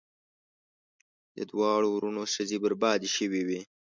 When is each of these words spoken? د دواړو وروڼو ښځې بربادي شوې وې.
د 1.35 1.37
دواړو 1.51 1.87
وروڼو 1.91 2.23
ښځې 2.33 2.57
بربادي 2.63 3.09
شوې 3.17 3.41
وې. 3.47 3.61